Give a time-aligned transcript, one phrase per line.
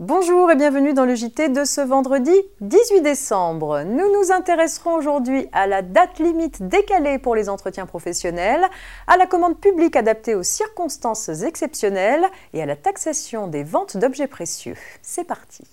[0.00, 2.30] Bonjour et bienvenue dans le JT de ce vendredi
[2.60, 3.82] 18 décembre.
[3.82, 8.64] Nous nous intéresserons aujourd'hui à la date limite décalée pour les entretiens professionnels,
[9.08, 14.28] à la commande publique adaptée aux circonstances exceptionnelles et à la taxation des ventes d'objets
[14.28, 14.76] précieux.
[15.02, 15.64] C'est parti.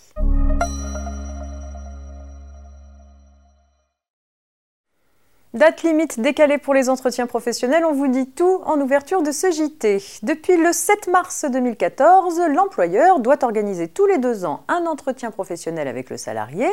[5.56, 9.50] Date limite décalée pour les entretiens professionnels, on vous dit tout en ouverture de ce
[9.50, 10.04] JT.
[10.22, 15.88] Depuis le 7 mars 2014, l'employeur doit organiser tous les deux ans un entretien professionnel
[15.88, 16.68] avec le salarié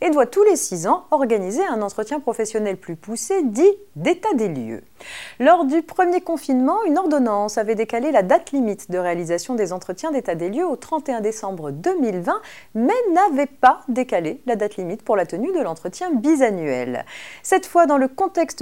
[0.00, 4.46] et doit tous les six ans organiser un entretien professionnel plus poussé dit d'état des
[4.46, 4.84] lieux.
[5.40, 10.12] Lors du premier confinement, une ordonnance avait décalé la date limite de réalisation des entretiens
[10.12, 12.40] d'état des lieux au 31 décembre 2020,
[12.76, 17.04] mais n'avait pas décalé la date limite pour la tenue de l'entretien bisannuel.
[17.42, 18.06] Cette fois, dans le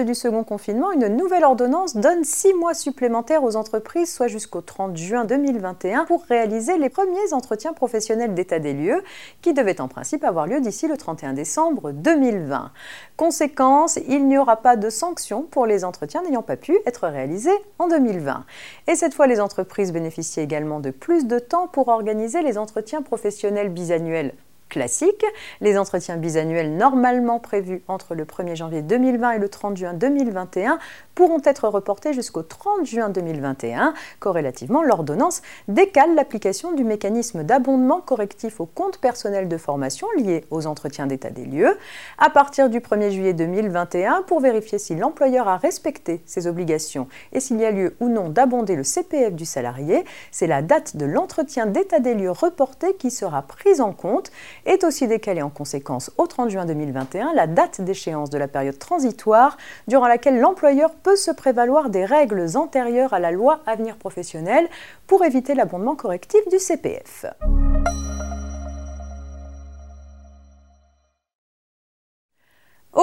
[0.04, 4.96] du second confinement, une nouvelle ordonnance donne six mois supplémentaires aux entreprises, soit jusqu'au 30
[4.96, 9.02] juin 2021, pour réaliser les premiers entretiens professionnels d'état des lieux,
[9.42, 12.70] qui devaient en principe avoir lieu d'ici le 31 décembre 2020.
[13.16, 17.58] Conséquence, il n'y aura pas de sanctions pour les entretiens n'ayant pas pu être réalisés
[17.78, 18.45] en 2020.
[18.86, 23.02] Et cette fois, les entreprises bénéficient également de plus de temps pour organiser les entretiens
[23.02, 24.32] professionnels bisannuels
[24.68, 25.24] classique.
[25.60, 30.78] Les entretiens bisannuels normalement prévus entre le 1er janvier 2020 et le 30 juin 2021
[31.14, 33.95] pourront être reportés jusqu'au 30 juin 2021.
[34.20, 40.66] Corrélativement, l'ordonnance décale l'application du mécanisme d'abondement correctif au compte personnel de formation lié aux
[40.66, 41.78] entretiens d'état des lieux
[42.18, 47.40] à partir du 1er juillet 2021 pour vérifier si l'employeur a respecté ses obligations et
[47.40, 50.04] s'il y a lieu ou non d'abonder le CPF du salarié.
[50.30, 54.30] C'est la date de l'entretien d'état des lieux reporté qui sera prise en compte
[54.66, 58.78] est aussi décalée en conséquence au 30 juin 2021 la date d'échéance de la période
[58.78, 59.56] transitoire
[59.88, 64.69] durant laquelle l'employeur peut se prévaloir des règles antérieures à la loi Avenir professionnel
[65.06, 67.26] pour éviter l'abondement correctif du CPF.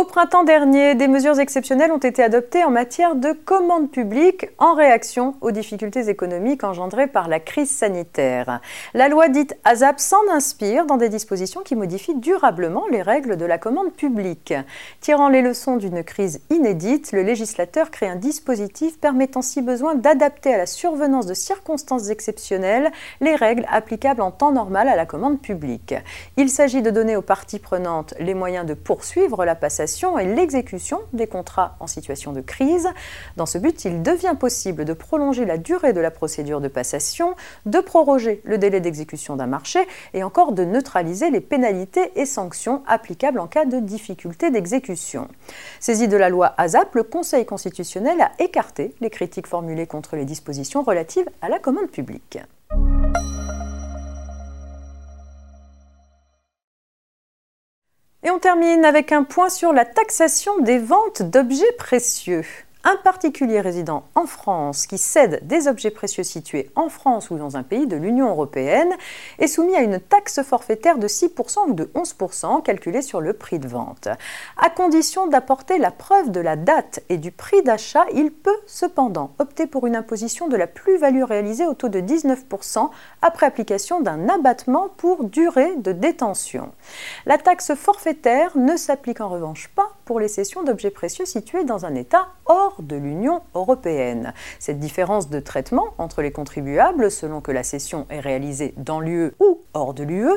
[0.03, 4.75] Au printemps dernier, des mesures exceptionnelles ont été adoptées en matière de commande publique en
[4.75, 8.59] réaction aux difficultés économiques engendrées par la crise sanitaire.
[8.93, 13.45] La loi dite ASAP s'en inspire dans des dispositions qui modifient durablement les règles de
[13.45, 14.53] la commande publique.
[14.99, 20.53] Tirant les leçons d'une crise inédite, le législateur crée un dispositif permettant si besoin d'adapter
[20.53, 22.91] à la survenance de circonstances exceptionnelles
[23.21, 25.95] les règles applicables en temps normal à la commande publique.
[26.35, 30.99] Il s'agit de donner aux parties prenantes les moyens de poursuivre la passation et l'exécution
[31.13, 32.87] des contrats en situation de crise.
[33.37, 37.35] Dans ce but, il devient possible de prolonger la durée de la procédure de passation,
[37.65, 39.79] de proroger le délai d'exécution d'un marché
[40.13, 45.27] et encore de neutraliser les pénalités et sanctions applicables en cas de difficulté d'exécution.
[45.79, 50.25] Saisi de la loi ASAP, le Conseil constitutionnel a écarté les critiques formulées contre les
[50.25, 52.39] dispositions relatives à la commande publique.
[58.25, 62.45] Et on termine avec un point sur la taxation des ventes d'objets précieux.
[62.85, 67.55] Un particulier résident en France qui cède des objets précieux situés en France ou dans
[67.55, 68.93] un pays de l'Union européenne
[69.39, 73.59] est soumis à une taxe forfaitaire de 6% ou de 11% calculée sur le prix
[73.59, 74.09] de vente.
[74.57, 79.31] À condition d'apporter la preuve de la date et du prix d'achat, il peut cependant
[79.39, 82.89] opter pour une imposition de la plus-value réalisée au taux de 19%
[83.21, 86.73] après application d'un abattement pour durée de détention.
[87.25, 91.85] La taxe forfaitaire ne s'applique en revanche pas pour les cessions d'objets précieux situés dans
[91.85, 94.33] un État hors de l'Union européenne.
[94.59, 99.33] Cette différence de traitement entre les contribuables, selon que la cession est réalisée dans l'UE
[99.39, 100.31] ou hors de l'UE,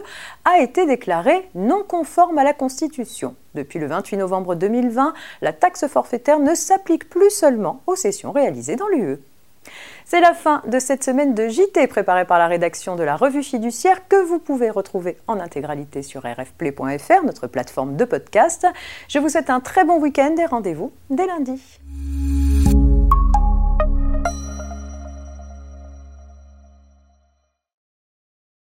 [0.45, 3.35] a été déclarée non conforme à la Constitution.
[3.55, 8.77] Depuis le 28 novembre 2020, la taxe forfaitaire ne s'applique plus seulement aux cessions réalisées
[8.77, 9.19] dans l'UE.
[10.09, 13.43] C'est la fin de cette semaine de JT préparée par la rédaction de la revue
[13.43, 18.69] fiduciaire que vous pouvez retrouver en intégralité sur rfplay.fr, notre plateforme de podcast.
[19.09, 21.61] Je vous souhaite un très bon week-end et rendez-vous dès lundi.